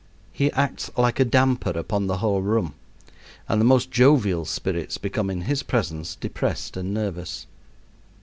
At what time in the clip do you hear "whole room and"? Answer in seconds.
2.17-3.61